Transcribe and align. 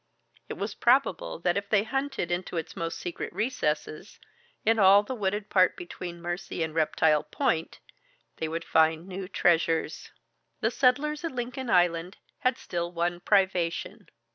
It 0.49 0.55
was 0.55 0.73
probable 0.73 1.37
that 1.41 1.57
if 1.57 1.69
they 1.69 1.83
hunted 1.83 2.31
into 2.31 2.57
its 2.57 2.75
most 2.75 2.97
secret 2.97 3.31
recesses, 3.31 4.19
in 4.65 4.79
all 4.79 5.03
the 5.03 5.13
wooded 5.13 5.47
part 5.47 5.77
between 5.77 6.15
the 6.15 6.21
Mercy 6.23 6.63
and 6.63 6.73
Reptile 6.73 7.21
Point, 7.21 7.77
they 8.37 8.47
would 8.47 8.65
find 8.65 9.05
new 9.07 9.27
treasures. 9.27 10.09
The 10.59 10.71
settlers 10.71 11.23
in 11.23 11.35
Lincoln 11.35 11.69
Island 11.69 12.17
had 12.39 12.57
still 12.57 12.91
one 12.91 13.19
privation. 13.19 14.09